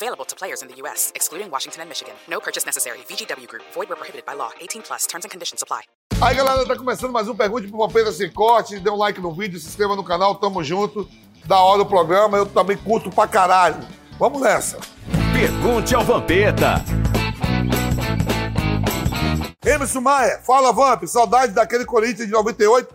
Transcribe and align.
Available 0.00 0.24
to 0.26 0.36
players 0.36 0.62
in 0.62 0.68
the 0.68 0.76
U.S., 0.82 1.10
excluding 1.16 1.50
Washington 1.50 1.82
and 1.82 1.88
Michigan. 1.88 2.14
No 2.28 2.38
purchase 2.38 2.64
necessary. 2.64 2.98
VGW 3.10 3.48
Group. 3.48 3.64
Void 3.74 3.88
where 3.88 3.96
prohibited 3.96 4.24
by 4.24 4.34
law. 4.34 4.50
18 4.60 4.82
plus. 4.82 5.06
Terms 5.08 5.24
and 5.24 5.30
conditions 5.30 5.60
apply. 5.60 5.82
Aí, 6.22 6.36
galera, 6.36 6.64
tá 6.64 6.76
começando 6.76 7.12
mais 7.12 7.28
um 7.28 7.34
Pergunte 7.34 7.66
pro 7.66 7.78
Vampeta 7.78 8.12
Sem 8.12 8.30
Corte. 8.30 8.78
Dê 8.78 8.90
um 8.90 8.96
like 8.96 9.20
no 9.20 9.34
vídeo, 9.34 9.58
se 9.58 9.66
inscreva 9.66 9.96
no 9.96 10.04
canal, 10.04 10.36
tamo 10.36 10.62
junto. 10.62 11.08
Da 11.46 11.60
hora 11.60 11.78
do 11.78 11.86
programa, 11.86 12.38
eu 12.38 12.46
também 12.46 12.76
curto 12.76 13.10
pra 13.10 13.26
caralho. 13.26 13.84
Vamos 14.20 14.40
nessa. 14.40 14.78
Pergunte 15.32 15.96
ao 15.96 16.04
Vampeta. 16.04 16.76
Emerson 19.66 20.00
Maia, 20.00 20.38
fala 20.46 20.72
Vamp, 20.72 21.04
saudade 21.06 21.52
daquele 21.52 21.84
Corinthians 21.84 22.28
de 22.28 22.32
98. 22.32 22.94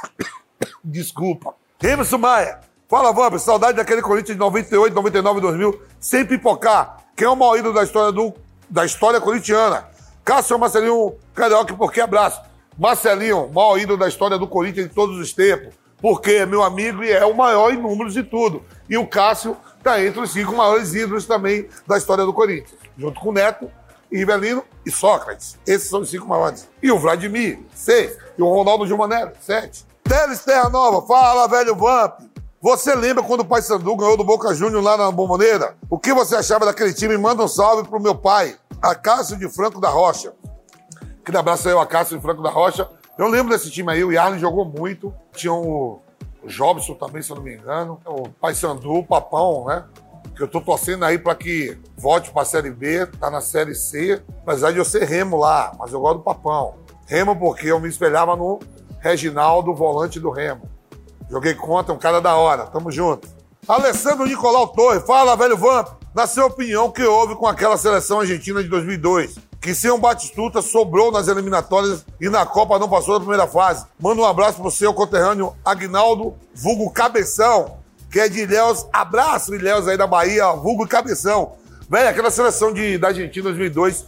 Desculpa. 0.82 1.54
Emerson 1.82 2.18
Maia, 2.18 2.60
fala 2.92 3.10
Vamp, 3.10 3.38
saudade 3.38 3.78
daquele 3.78 4.02
Corinthians 4.02 4.36
de 4.36 4.38
98, 4.38 4.94
99 4.94 5.40
2000, 5.40 5.82
sem 5.98 6.26
pipocar. 6.26 6.98
Quem 7.16 7.26
é 7.26 7.30
o 7.30 7.34
maior 7.34 7.56
ídolo 7.56 7.72
da 7.72 7.82
história, 7.82 8.12
do, 8.12 8.34
da 8.68 8.84
história 8.84 9.18
corintiana? 9.18 9.88
Cássio 10.22 10.58
Marcelinho 10.58 11.14
Carioca, 11.34 11.72
por 11.72 11.90
que 11.90 12.02
abraço? 12.02 12.42
Marcelinho, 12.78 13.50
maior 13.50 13.78
ídolo 13.78 13.98
da 13.98 14.08
história 14.08 14.36
do 14.36 14.46
Corinthians 14.46 14.88
de 14.88 14.94
todos 14.94 15.16
os 15.16 15.32
tempos. 15.32 15.72
Porque 16.02 16.32
é 16.32 16.44
meu 16.44 16.62
amigo 16.62 17.02
e 17.02 17.10
é 17.10 17.24
o 17.24 17.34
maior 17.34 17.72
em 17.72 17.78
números 17.78 18.12
de 18.12 18.22
tudo. 18.22 18.62
E 18.90 18.98
o 18.98 19.06
Cássio 19.06 19.56
está 19.78 20.04
entre 20.04 20.20
os 20.20 20.30
cinco 20.30 20.54
maiores 20.54 20.92
ídolos 20.92 21.24
também 21.24 21.66
da 21.86 21.96
história 21.96 22.26
do 22.26 22.32
Corinthians. 22.34 22.78
Junto 22.98 23.18
com 23.20 23.30
o 23.30 23.32
Neto, 23.32 23.70
Rivelino 24.12 24.62
e 24.84 24.90
Sócrates. 24.90 25.58
Esses 25.66 25.88
são 25.88 26.00
os 26.00 26.10
cinco 26.10 26.28
maiores. 26.28 26.68
E 26.82 26.92
o 26.92 26.98
Vladimir, 26.98 27.58
seis. 27.74 28.18
E 28.36 28.42
o 28.42 28.50
Ronaldo 28.50 28.86
Gilmanelli, 28.86 29.32
sete. 29.40 29.86
Teles 30.04 30.44
Terra 30.44 30.68
Nova, 30.68 31.06
fala, 31.06 31.48
velho 31.48 31.74
Vamp. 31.74 32.31
Você 32.62 32.94
lembra 32.94 33.24
quando 33.24 33.40
o 33.40 33.44
Pai 33.44 33.60
Sandu 33.60 33.96
ganhou 33.96 34.16
do 34.16 34.22
Boca 34.22 34.54
Júnior 34.54 34.84
lá 34.84 34.96
na 34.96 35.10
Bomboneira? 35.10 35.76
O 35.90 35.98
que 35.98 36.14
você 36.14 36.36
achava 36.36 36.64
daquele 36.64 36.94
time? 36.94 37.18
Manda 37.18 37.42
um 37.42 37.48
salve 37.48 37.88
pro 37.88 38.00
meu 38.00 38.14
pai, 38.14 38.56
Acácio 38.80 39.36
de 39.36 39.48
Franco 39.48 39.80
da 39.80 39.88
Rocha. 39.88 40.32
Que 41.24 41.36
abraço 41.36 41.68
aí, 41.68 41.74
o 41.74 41.80
Acácio 41.80 42.16
de 42.16 42.22
Franco 42.22 42.40
da 42.40 42.50
Rocha. 42.50 42.88
Eu 43.18 43.26
lembro 43.26 43.52
desse 43.52 43.68
time 43.68 43.90
aí, 43.90 44.04
o 44.04 44.12
Yarley 44.12 44.38
jogou 44.38 44.64
muito. 44.64 45.12
Tinha 45.32 45.52
o, 45.52 46.00
Jobson 46.46 46.94
também, 46.94 47.20
se 47.20 47.32
eu 47.32 47.36
não 47.36 47.42
me 47.42 47.52
engano. 47.52 48.00
O 48.06 48.28
Pai 48.28 48.54
Sandu, 48.54 48.94
o 48.94 49.04
Papão, 49.04 49.64
né? 49.66 49.84
Que 50.36 50.44
eu 50.44 50.48
tô 50.48 50.60
torcendo 50.60 51.04
aí 51.04 51.18
pra 51.18 51.34
que 51.34 51.76
volte 51.96 52.30
pra 52.30 52.44
Série 52.44 52.70
B, 52.70 53.06
tá 53.06 53.28
na 53.28 53.40
Série 53.40 53.74
C. 53.74 54.22
Apesar 54.46 54.70
de 54.70 54.78
eu 54.78 54.84
ser 54.84 55.02
remo 55.02 55.36
lá, 55.36 55.72
mas 55.76 55.92
eu 55.92 56.00
gosto 56.00 56.18
do 56.18 56.22
Papão. 56.24 56.76
Remo 57.08 57.34
porque 57.34 57.66
eu 57.66 57.80
me 57.80 57.88
espelhava 57.88 58.36
no 58.36 58.60
Reginaldo, 59.00 59.74
volante 59.74 60.20
do 60.20 60.30
Remo. 60.30 60.70
Joguei 61.32 61.54
contra, 61.54 61.94
um 61.94 61.98
cara 61.98 62.20
da 62.20 62.36
hora. 62.36 62.66
Tamo 62.66 62.92
junto. 62.92 63.26
Alessandro 63.66 64.26
Nicolau 64.26 64.68
Torre, 64.68 65.00
fala, 65.00 65.34
velho 65.34 65.56
Vamp. 65.56 65.88
Na 66.14 66.26
sua 66.26 66.44
opinião, 66.44 66.84
o 66.84 66.92
que 66.92 67.02
houve 67.02 67.34
com 67.36 67.46
aquela 67.46 67.78
seleção 67.78 68.20
argentina 68.20 68.62
de 68.62 68.68
2002? 68.68 69.38
Que 69.58 69.74
sem 69.74 69.90
um 69.90 69.98
Batistuta 69.98 70.60
sobrou 70.60 71.10
nas 71.10 71.28
eliminatórias 71.28 72.04
e 72.20 72.28
na 72.28 72.44
Copa 72.44 72.78
não 72.78 72.86
passou 72.86 73.14
da 73.14 73.20
primeira 73.20 73.46
fase. 73.46 73.86
Manda 73.98 74.20
um 74.20 74.26
abraço 74.26 74.60
pro 74.60 74.70
seu 74.70 74.92
conterrâneo 74.92 75.54
Agnaldo, 75.64 76.34
vulgo 76.54 76.90
Cabeção, 76.90 77.78
que 78.10 78.20
é 78.20 78.28
de 78.28 78.40
Ilhéus. 78.40 78.86
Abraço, 78.92 79.54
Ilhéus 79.54 79.88
aí 79.88 79.96
da 79.96 80.06
Bahia, 80.06 80.52
vulgo 80.52 80.86
Cabeção. 80.86 81.52
Velho, 81.88 82.10
aquela 82.10 82.30
seleção 82.30 82.74
de, 82.74 82.98
da 82.98 83.08
Argentina 83.08 83.44
2002, 83.44 84.04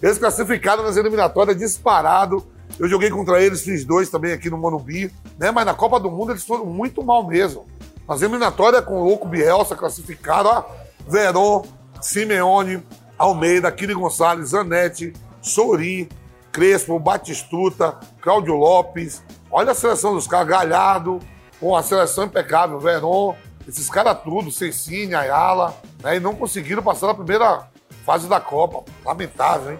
eles 0.00 0.16
classificaram 0.16 0.84
nas 0.84 0.96
eliminatórias 0.96 1.58
disparado. 1.58 2.46
Eu 2.78 2.88
joguei 2.88 3.10
contra 3.10 3.42
eles, 3.42 3.62
fiz 3.62 3.84
dois 3.84 4.08
também 4.08 4.32
aqui 4.32 4.48
no 4.48 4.56
Morumbi, 4.56 5.12
né? 5.38 5.50
Mas 5.50 5.66
na 5.66 5.74
Copa 5.74 5.98
do 5.98 6.10
Mundo 6.10 6.32
eles 6.32 6.44
foram 6.44 6.64
muito 6.64 7.02
mal 7.02 7.26
mesmo. 7.26 7.66
Nas 8.08 8.22
eliminatórias 8.22 8.84
com 8.84 9.00
o 9.00 9.04
Louco 9.04 9.26
Bielsa 9.26 9.74
classificado, 9.74 10.48
ó, 10.48 10.64
Verón, 11.06 11.64
Simeone, 12.00 12.82
Almeida, 13.18 13.72
Kiri 13.72 13.94
Gonçalves, 13.94 14.50
Zanetti, 14.50 15.12
Sorin, 15.42 16.08
Crespo, 16.52 16.98
Batistuta, 17.00 17.98
Cláudio 18.20 18.54
Lopes. 18.54 19.22
Olha 19.50 19.72
a 19.72 19.74
seleção 19.74 20.14
dos 20.14 20.26
caras, 20.26 20.48
Galhardo, 20.48 21.18
com 21.58 21.76
a 21.76 21.82
seleção 21.82 22.24
impecável, 22.24 22.78
Verón, 22.78 23.34
esses 23.66 23.90
caras 23.90 24.18
tudo, 24.22 24.52
Cecine, 24.52 25.14
Ayala, 25.14 25.76
né? 26.02 26.16
E 26.16 26.20
não 26.20 26.34
conseguiram 26.34 26.82
passar 26.82 27.08
na 27.08 27.14
primeira 27.14 27.68
fase 28.06 28.28
da 28.28 28.40
Copa. 28.40 28.84
Lamentável, 29.04 29.72
hein? 29.72 29.78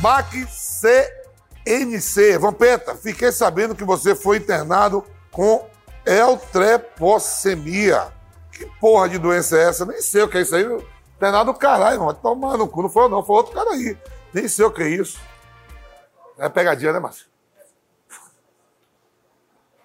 Mac 0.00 0.32
CNC, 1.64 2.38
Vampeta, 2.38 2.96
fiquei 2.96 3.32
sabendo 3.32 3.74
que 3.74 3.84
você 3.84 4.14
foi 4.14 4.38
internado 4.38 5.04
com 5.30 5.68
eutrepossemia. 6.04 8.12
Que 8.50 8.66
porra 8.80 9.08
de 9.08 9.18
doença 9.18 9.56
é 9.56 9.68
essa? 9.68 9.86
Nem 9.86 10.00
sei 10.00 10.22
o 10.22 10.28
que 10.28 10.38
é 10.38 10.42
isso 10.42 10.54
aí. 10.54 10.64
Internado 11.16 11.54
caralho, 11.54 12.00
mano. 12.00 12.14
Toma 12.14 12.56
no 12.56 12.68
cu, 12.68 12.82
não 12.82 12.90
foi 12.90 13.04
eu 13.04 13.08
não, 13.08 13.24
foi 13.24 13.36
outro 13.36 13.54
cara 13.54 13.70
aí. 13.70 13.96
Nem 14.32 14.48
sei 14.48 14.64
o 14.64 14.70
que 14.70 14.82
é 14.82 14.88
isso. 14.88 15.18
É 16.38 16.48
pegadinha, 16.48 16.92
né, 16.92 16.98
Márcio? 16.98 17.26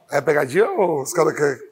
É 0.10 0.22
pegadinha 0.22 0.70
ou 0.70 1.02
os 1.02 1.14
caras 1.14 1.34
querem. 1.34 1.68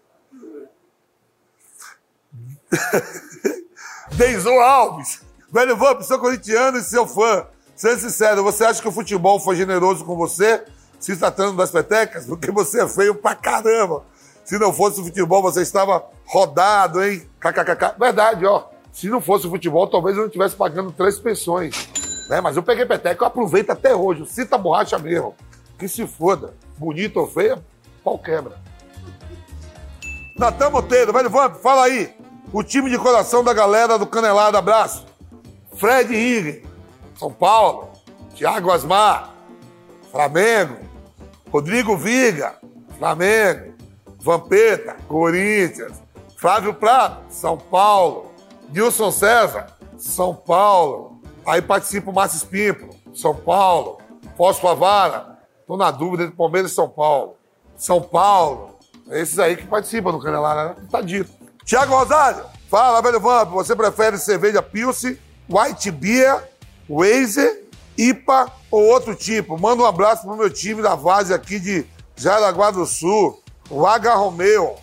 Deison 4.13 4.59
Alves. 4.59 5.21
Velho 5.51 5.77
Vamp, 5.77 6.01
sou 6.01 6.19
corintiano 6.19 6.77
e 6.77 6.83
seu 6.83 7.07
fã. 7.07 7.47
Sendo 7.75 7.99
sincero, 7.99 8.43
você 8.43 8.63
acha 8.63 8.81
que 8.81 8.87
o 8.87 8.91
futebol 8.91 9.39
foi 9.39 9.55
generoso 9.55 10.05
com 10.05 10.15
você, 10.15 10.63
se 10.99 11.15
tratando 11.17 11.57
das 11.57 11.71
petecas? 11.71 12.25
Porque 12.25 12.51
você 12.51 12.81
é 12.81 12.87
feio 12.87 13.15
pra 13.15 13.35
caramba. 13.35 14.03
Se 14.45 14.57
não 14.57 14.71
fosse 14.71 15.01
o 15.01 15.03
futebol, 15.03 15.41
você 15.41 15.61
estava 15.61 16.05
rodado, 16.25 17.03
hein? 17.03 17.27
KKKK. 17.39 17.95
Verdade, 17.99 18.45
ó. 18.45 18.65
Se 18.93 19.09
não 19.09 19.19
fosse 19.19 19.45
o 19.47 19.49
futebol, 19.49 19.87
talvez 19.87 20.15
eu 20.15 20.21
não 20.21 20.27
estivesse 20.27 20.55
pagando 20.55 20.91
três 20.91 21.19
pensões. 21.19 21.89
Né? 22.29 22.39
Mas 22.39 22.55
eu 22.55 22.63
peguei 22.63 22.85
peteca, 22.85 23.23
eu 23.23 23.27
aproveito 23.27 23.71
até 23.71 23.93
hoje. 23.93 24.25
Cita 24.27 24.57
borracha 24.57 24.97
mesmo. 24.97 25.35
Que 25.77 25.87
se 25.87 26.07
foda. 26.07 26.53
Bonito 26.77 27.19
ou 27.19 27.27
feia, 27.27 27.61
pau 28.03 28.17
quebra. 28.17 28.53
Natan 30.37 30.69
Monteiro, 30.69 31.11
velho 31.11 31.29
Vamp, 31.29 31.55
fala 31.57 31.85
aí. 31.85 32.15
O 32.53 32.63
time 32.63 32.89
de 32.89 32.97
coração 32.97 33.43
da 33.43 33.53
galera 33.53 33.97
do 33.97 34.05
Canelado, 34.05 34.57
abraço. 34.57 35.05
Fred 35.75 36.13
Ring, 36.13 36.61
São 37.17 37.31
Paulo. 37.31 37.89
Thiago 38.35 38.71
Asmar, 38.71 39.33
Flamengo. 40.11 40.77
Rodrigo 41.51 41.95
Viga, 41.95 42.55
Flamengo. 42.97 43.73
Vampeta, 44.19 44.97
Corinthians. 45.07 46.01
Flávio 46.37 46.73
Prado, 46.73 47.21
São 47.29 47.57
Paulo. 47.57 48.31
Nilson 48.69 49.11
César, 49.11 49.67
São 49.97 50.35
Paulo. 50.35 51.21
Aí 51.45 51.61
participa 51.61 52.09
o 52.09 52.13
Márcio 52.13 52.37
Espímpolo, 52.37 52.95
São 53.13 53.35
Paulo. 53.35 53.99
Fausto 54.37 54.61
Favara, 54.61 55.39
tô 55.65 55.77
na 55.77 55.91
dúvida 55.91 56.23
entre 56.23 56.35
Palmeiras 56.35 56.71
e 56.71 56.75
São 56.75 56.89
Paulo. 56.89 57.37
São 57.77 58.01
Paulo. 58.01 58.75
Esses 59.11 59.37
aí 59.39 59.55
que 59.55 59.67
participam 59.67 60.11
do 60.11 60.19
Canelada, 60.19 60.69
né? 60.69 60.75
Tá 60.89 61.01
dito. 61.01 61.31
Tiago 61.63 61.95
Rosário, 61.95 62.43
fala, 62.69 63.01
velho 63.01 63.19
Vamp, 63.19 63.51
você 63.51 63.75
prefere 63.75 64.17
cerveja 64.17 64.61
Pilce, 64.61 65.19
White 65.49 65.91
Beer, 65.91 66.43
Wazer, 66.89 67.63
IPA 67.97 68.51
ou 68.69 68.83
outro 68.83 69.15
tipo? 69.15 69.57
Manda 69.57 69.83
um 69.83 69.85
abraço 69.85 70.23
pro 70.23 70.35
meu 70.35 70.49
time 70.49 70.81
da 70.81 70.95
Vase 70.95 71.33
aqui 71.33 71.59
de 71.59 71.85
Jaraguá 72.15 72.71
do 72.71 72.85
Sul. 72.85 73.41
O 73.69 73.85
H 73.85 74.13
Romeu. 74.15 74.75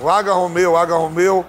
O 0.00 0.08
Romeu, 0.08 0.76
H 0.76 0.94
Romeu. 0.94 1.44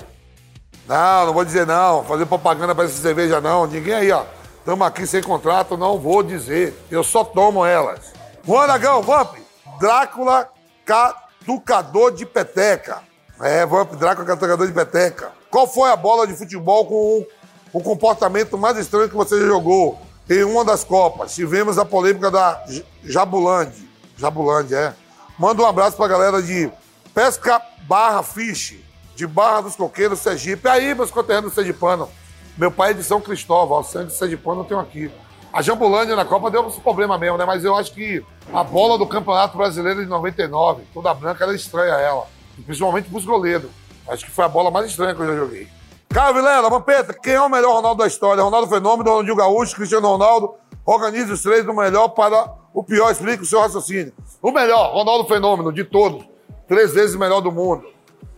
Não, 0.88 1.28
não 1.28 1.34
vou 1.34 1.46
dizer 1.46 1.66
não. 1.66 2.04
Fazer 2.04 2.26
propaganda 2.26 2.74
para 2.74 2.86
essa 2.86 3.02
cerveja 3.02 3.40
não. 3.40 3.66
Ninguém 3.68 3.94
aí, 3.94 4.12
ó. 4.12 4.26
Estamos 4.60 4.86
aqui 4.86 5.08
sem 5.08 5.22
contrato, 5.22 5.78
não 5.78 5.98
vou 5.98 6.22
dizer. 6.22 6.76
Eu 6.92 7.04
só 7.04 7.24
tomo 7.24 7.66
elas. 7.66 8.14
Juan 8.46 8.64
Aragão, 8.64 9.02
Vamp. 9.02 9.36
Drácula 9.80 10.50
Catucador 10.86 12.12
de 12.12 12.26
Peteca. 12.26 13.02
É, 13.42 13.66
Vamp, 13.66 13.94
Drácula 13.94 14.28
Catucador 14.28 14.68
de 14.68 14.74
Peteca. 14.74 15.32
Qual 15.50 15.68
foi 15.68 15.90
a 15.90 15.96
bola 15.96 16.28
de 16.28 16.36
futebol 16.36 16.86
com 16.86 16.94
o, 16.94 17.28
o 17.74 17.82
comportamento 17.82 18.58
mais 18.58 18.78
estranho 18.78 19.10
que 19.10 19.16
você 19.16 19.40
jogou 19.46 20.00
em 20.30 20.44
uma 20.44 20.64
das 20.64 20.84
Copas? 20.84 21.34
Tivemos 21.34 21.78
a 21.78 21.86
polêmica 21.86 22.32
da 22.32 22.64
Jabulande. 23.04 23.88
Jabulande, 24.18 24.76
é. 24.76 24.94
Manda 25.38 25.62
um 25.62 25.66
abraço 25.66 25.96
pra 25.96 26.08
galera 26.08 26.42
de 26.42 26.70
Pesca 27.14 27.62
Barra 27.84 28.22
Fish, 28.24 28.76
de 29.16 29.26
Barra 29.26 29.62
dos 29.62 29.76
Coqueiros, 29.76 30.20
Sergipe. 30.20 30.68
Aí, 30.68 30.94
meus 30.94 31.12
conterrâneos 31.12 31.54
sergipanos. 31.54 32.10
Meu 32.58 32.70
pai 32.72 32.92
é 32.92 32.94
de 32.94 33.04
São 33.04 33.22
Cristóvão, 33.22 33.80
o 33.80 33.84
sangue 33.84 34.12
sergipano 34.12 34.62
eu 34.62 34.66
tenho 34.66 34.80
aqui. 34.82 35.10
A 35.52 35.62
Jambulândia 35.62 36.16
na 36.16 36.26
Copa 36.26 36.52
deu 36.52 36.62
um 36.62 36.72
problema 36.72 37.18
mesmo, 37.18 37.38
né? 37.38 37.46
Mas 37.46 37.64
eu 37.64 37.76
acho 37.76 37.94
que 37.94 38.24
a 38.54 38.64
bola 38.64 38.98
do 38.98 39.08
Campeonato 39.08 39.58
Brasileiro 39.58 40.04
de 40.04 40.10
99, 40.10 40.84
toda 40.94 41.14
branca, 41.14 41.44
era 41.44 41.56
estranha 41.56 41.94
ela. 41.94 42.28
Principalmente 42.66 43.10
pros 43.10 43.26
goleiros. 43.26 43.72
Acho 44.08 44.26
que 44.26 44.32
foi 44.32 44.46
a 44.46 44.50
bola 44.50 44.70
mais 44.70 44.88
estranha 44.88 45.16
que 45.16 45.22
eu 45.22 45.28
já 45.28 45.36
joguei. 45.36 45.68
Caio 46.12 46.34
Vilela, 46.34 46.72
Vampeta, 46.72 47.14
quem 47.14 47.34
é 47.34 47.42
o 47.42 47.48
melhor 47.48 47.76
Ronaldo 47.76 48.02
da 48.02 48.08
história? 48.08 48.44
Ronaldo 48.44 48.68
Fenômeno, 48.68 49.08
Ronaldinho 49.08 49.36
Gaúcho, 49.36 49.76
Cristiano 49.76 50.08
Ronaldo. 50.08 50.56
Organize 50.84 51.32
os 51.32 51.44
três 51.44 51.64
do 51.64 51.72
melhor 51.72 52.10
para 52.10 52.52
o 52.74 52.84
pior. 52.84 53.12
Explique 53.12 53.44
o 53.44 53.46
seu 53.46 53.60
raciocínio. 53.60 54.12
O 54.42 54.52
melhor, 54.52 54.92
Ronaldo 54.92 55.28
Fenômeno, 55.28 55.72
de 55.72 55.84
todos. 55.84 56.26
Três 56.68 56.94
vezes 56.94 57.16
o 57.16 57.20
melhor 57.20 57.42
do 57.42 57.52
mundo. 57.52 57.86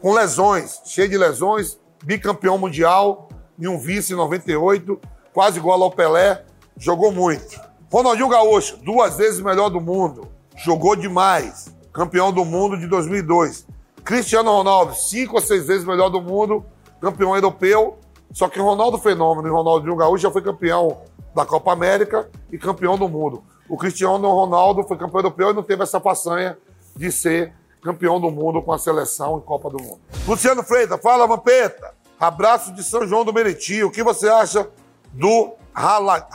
Com 0.01 0.11
lesões, 0.11 0.81
cheio 0.83 1.07
de 1.07 1.17
lesões, 1.17 1.79
bicampeão 2.03 2.57
mundial, 2.57 3.29
e 3.57 3.69
um 3.69 3.77
vice 3.77 4.11
em 4.11 4.17
98, 4.17 4.99
quase 5.33 5.59
igual 5.59 5.81
ao 5.81 5.91
Pelé, 5.91 6.43
jogou 6.77 7.09
muito. 7.09 7.57
Ronaldinho 7.89 8.27
Gaúcho, 8.27 8.77
duas 8.83 9.15
vezes 9.15 9.39
o 9.39 9.45
melhor 9.45 9.69
do 9.69 9.79
mundo, 9.79 10.27
jogou 10.57 10.95
demais, 10.95 11.73
campeão 11.93 12.33
do 12.33 12.43
mundo 12.43 12.77
de 12.77 12.85
2002. 12.87 13.65
Cristiano 14.03 14.51
Ronaldo, 14.51 14.93
cinco 14.93 15.35
ou 15.35 15.41
seis 15.41 15.67
vezes 15.67 15.85
melhor 15.85 16.09
do 16.09 16.21
mundo, 16.21 16.65
campeão 17.01 17.35
europeu. 17.35 17.97
Só 18.31 18.47
que 18.47 18.59
Ronaldo 18.59 18.97
Fenômeno 18.97 19.47
e 19.47 19.51
Ronaldinho 19.51 19.95
Gaúcho 19.97 20.23
já 20.23 20.31
foi 20.31 20.41
campeão 20.41 21.01
da 21.35 21.45
Copa 21.45 21.73
América 21.73 22.29
e 22.51 22.57
campeão 22.57 22.97
do 22.97 23.09
mundo. 23.09 23.43
O 23.67 23.77
Cristiano 23.77 24.29
Ronaldo 24.29 24.83
foi 24.83 24.97
campeão 24.97 25.19
europeu 25.19 25.51
e 25.51 25.53
não 25.53 25.63
teve 25.63 25.83
essa 25.83 25.99
façanha 25.99 26.57
de 26.95 27.11
ser 27.11 27.53
campeão 27.81 28.19
do 28.21 28.29
mundo 28.29 28.61
com 28.61 28.71
a 28.71 28.77
seleção 28.77 29.37
em 29.37 29.41
Copa 29.41 29.69
do 29.69 29.81
Mundo. 29.81 29.99
Luciano 30.27 30.63
Freitas, 30.63 31.01
fala, 31.01 31.25
Vampeta. 31.25 31.93
Abraço 32.19 32.71
de 32.73 32.83
São 32.83 33.07
João 33.07 33.25
do 33.25 33.33
Meriti. 33.33 33.83
O 33.83 33.89
que 33.89 34.03
você 34.03 34.29
acha 34.29 34.69
do 35.11 35.53
Haaland, 35.73 36.25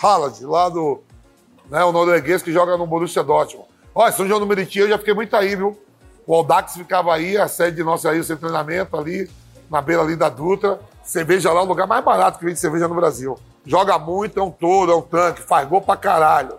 Haaland, 0.00 0.44
lá 0.44 0.68
do 0.68 1.00
né, 1.68 1.82
o 1.84 1.92
norueguês 1.92 2.42
que 2.42 2.52
joga 2.52 2.76
no 2.76 2.86
Borussia 2.86 3.24
Dortmund? 3.24 3.68
Olha, 3.94 4.12
São 4.12 4.28
João 4.28 4.38
do 4.38 4.46
Meriti, 4.46 4.78
eu 4.78 4.88
já 4.88 4.96
fiquei 4.96 5.14
muito 5.14 5.34
aí, 5.34 5.56
viu? 5.56 5.76
O 6.30 6.34
Aldax 6.36 6.74
ficava 6.74 7.12
aí, 7.12 7.36
a 7.36 7.48
sede 7.48 7.82
nossa 7.82 8.08
aí, 8.08 8.20
o 8.20 8.22
seu 8.22 8.36
treinamento 8.36 8.96
ali, 8.96 9.28
na 9.68 9.82
beira 9.82 10.00
ali 10.00 10.14
da 10.14 10.28
Dutra. 10.28 10.78
Cerveja 11.02 11.52
lá, 11.52 11.60
o 11.60 11.64
lugar 11.64 11.88
mais 11.88 12.04
barato 12.04 12.38
que 12.38 12.44
vende 12.44 12.60
cerveja 12.60 12.86
no 12.86 12.94
Brasil. 12.94 13.36
Joga 13.66 13.98
muito, 13.98 14.38
é 14.38 14.42
um 14.44 14.48
touro, 14.52 14.92
é 14.92 14.94
um 14.94 15.02
tanque, 15.02 15.42
faz 15.42 15.68
gol 15.68 15.82
pra 15.82 15.96
caralho. 15.96 16.54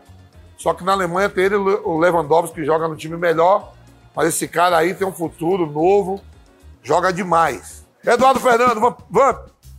Só 0.57 0.73
que 0.73 0.83
na 0.83 0.91
Alemanha 0.91 1.29
tem 1.29 1.45
ele, 1.45 1.56
o 1.56 1.97
Lewandowski, 1.97 2.56
que 2.56 2.65
joga 2.65 2.85
no 2.85 2.97
time 2.97 3.15
melhor. 3.15 3.71
Mas 4.13 4.27
esse 4.27 4.45
cara 4.45 4.77
aí 4.77 4.94
tem 4.94 5.07
um 5.07 5.13
futuro 5.13 5.65
novo 5.65 6.19
joga 6.83 7.13
demais. 7.13 7.85
Eduardo 8.06 8.41
Fernando, 8.41 8.94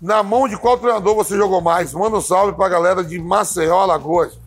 na 0.01 0.23
mão 0.23 0.49
de 0.49 0.57
qual 0.57 0.79
treinador 0.79 1.15
você 1.15 1.37
jogou 1.37 1.61
mais? 1.61 1.93
Manda 1.93 2.17
um 2.17 2.23
salve 2.23 2.55
pra 2.55 2.67
galera 2.67 3.05
de 3.05 3.19
Maceió, 3.19 3.83
Alagoas. 3.83 4.39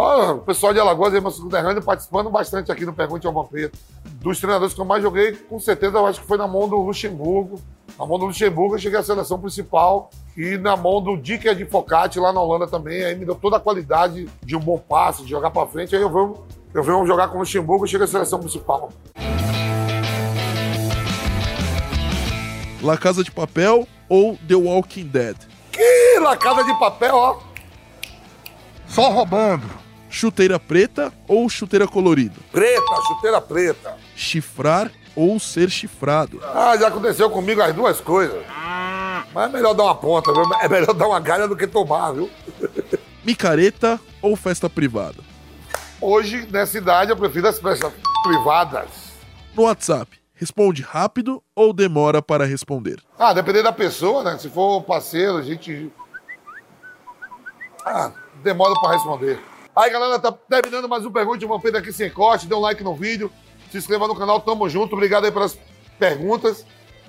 Olha, 0.00 0.34
o 0.34 0.38
pessoal 0.38 0.72
de 0.72 0.78
Alagoas 0.78 1.12
e 1.12 1.20
Maçã 1.20 1.42
Conterrâneo 1.42 1.82
participando 1.82 2.30
bastante 2.30 2.70
aqui 2.70 2.86
no 2.86 2.92
Pergunte 2.92 3.26
ao 3.26 3.32
Vampiro. 3.32 3.72
Dos 4.04 4.38
treinadores 4.38 4.72
que 4.72 4.80
eu 4.80 4.84
mais 4.84 5.02
joguei, 5.02 5.32
com 5.32 5.58
certeza 5.58 5.98
eu 5.98 6.06
acho 6.06 6.20
que 6.20 6.26
foi 6.28 6.38
na 6.38 6.46
mão 6.46 6.68
do 6.68 6.76
Luxemburgo. 6.76 7.60
Na 7.98 8.06
mão 8.06 8.16
do 8.16 8.26
Luxemburgo 8.26 8.76
eu 8.76 8.78
cheguei 8.78 8.96
à 8.96 9.02
seleção 9.02 9.40
principal 9.40 10.08
e 10.36 10.56
na 10.56 10.76
mão 10.76 11.02
do 11.02 11.16
Dick 11.16 11.48
Advocati 11.48 12.20
lá 12.20 12.32
na 12.32 12.40
Holanda 12.40 12.68
também. 12.68 13.04
Aí 13.04 13.16
me 13.16 13.24
deu 13.24 13.34
toda 13.34 13.56
a 13.56 13.60
qualidade 13.60 14.28
de 14.40 14.54
um 14.54 14.60
bom 14.60 14.78
passe, 14.78 15.24
de 15.24 15.30
jogar 15.30 15.50
pra 15.50 15.66
frente. 15.66 15.96
Aí 15.96 16.00
eu 16.00 16.08
venho, 16.08 16.46
eu 16.72 16.82
venho 16.84 17.04
jogar 17.04 17.26
com 17.26 17.34
o 17.34 17.40
Luxemburgo 17.40 17.84
e 17.84 17.88
cheguei 17.88 18.04
à 18.04 18.08
seleção 18.08 18.38
principal. 18.38 18.92
La 22.80 22.96
Casa 22.96 23.24
de 23.24 23.32
Papel 23.32 23.84
ou 24.08 24.38
The 24.46 24.54
Walking 24.54 25.08
Dead? 25.08 25.36
Que 25.72 26.20
La 26.20 26.36
Casa 26.36 26.62
de 26.62 26.78
Papel, 26.78 27.16
ó. 27.16 27.40
Só 28.86 29.10
roubando. 29.10 29.87
Chuteira 30.10 30.58
preta 30.58 31.12
ou 31.26 31.48
chuteira 31.48 31.86
colorida? 31.86 32.36
Preta, 32.50 32.94
chuteira 33.06 33.40
preta. 33.40 33.96
Chifrar 34.16 34.90
ou 35.14 35.38
ser 35.38 35.70
chifrado? 35.70 36.40
Ah, 36.42 36.76
já 36.76 36.88
aconteceu 36.88 37.28
comigo 37.30 37.60
as 37.60 37.74
duas 37.74 38.00
coisas. 38.00 38.42
Mas 39.34 39.50
é 39.50 39.52
melhor 39.52 39.74
dar 39.74 39.84
uma 39.84 39.94
ponta, 39.94 40.32
viu? 40.32 40.42
É 40.60 40.68
melhor 40.68 40.94
dar 40.94 41.08
uma 41.08 41.20
galha 41.20 41.46
do 41.46 41.56
que 41.56 41.66
tomar, 41.66 42.12
viu? 42.12 42.30
Micareta 43.24 44.00
ou 44.22 44.34
festa 44.36 44.70
privada? 44.70 45.22
Hoje, 46.00 46.46
nessa 46.50 46.78
idade, 46.78 47.10
eu 47.10 47.16
prefiro 47.16 47.48
as 47.48 47.58
festas 47.58 47.92
privadas. 48.22 48.88
No 49.54 49.64
WhatsApp, 49.64 50.18
Responde 50.38 50.82
rápido 50.82 51.42
ou 51.52 51.72
demora 51.72 52.22
para 52.22 52.44
responder? 52.46 53.02
Ah, 53.18 53.32
dependendo 53.32 53.64
da 53.64 53.72
pessoa, 53.72 54.22
né? 54.22 54.38
Se 54.38 54.48
for 54.48 54.80
parceiro, 54.82 55.36
a 55.36 55.42
gente. 55.42 55.90
Ah, 57.84 58.12
demora 58.40 58.72
para 58.80 58.92
responder. 58.92 59.40
Aí, 59.78 59.90
galera, 59.90 60.18
tá 60.18 60.32
terminando 60.32 60.88
mais 60.88 61.06
um 61.06 61.12
Pergunte 61.12 61.38
de 61.38 61.46
Vampiro 61.46 61.78
aqui 61.78 61.92
sem 61.92 62.10
corte. 62.10 62.48
Dê 62.48 62.54
um 62.56 62.58
like 62.58 62.82
no 62.82 62.96
vídeo, 62.96 63.30
se 63.70 63.78
inscreva 63.78 64.08
no 64.08 64.16
canal, 64.16 64.40
tamo 64.40 64.68
junto. 64.68 64.96
Obrigado 64.96 65.24
aí 65.24 65.30
pelas 65.30 65.56
perguntas 65.96 66.66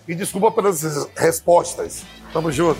e 0.08 0.14
desculpa 0.14 0.52
pelas 0.52 1.10
respostas. 1.16 2.06
Tamo 2.32 2.52
junto. 2.52 2.80